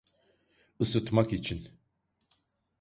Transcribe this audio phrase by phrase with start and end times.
[0.79, 1.69] Isıtmak için…